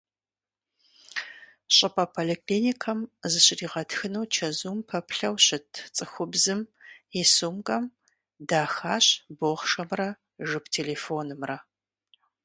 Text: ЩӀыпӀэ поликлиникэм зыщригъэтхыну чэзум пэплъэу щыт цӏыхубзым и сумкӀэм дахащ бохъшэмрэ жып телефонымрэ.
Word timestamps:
ЩӀыпӀэ 1.75 2.05
поликлиникэм 2.13 2.99
зыщригъэтхыну 3.31 4.29
чэзум 4.33 4.79
пэплъэу 4.87 5.35
щыт 5.45 5.69
цӏыхубзым 5.95 6.61
и 7.19 7.21
сумкӀэм 7.35 7.83
дахащ 8.49 9.05
бохъшэмрэ 9.37 10.09
жып 10.47 10.65
телефонымрэ. 10.75 11.57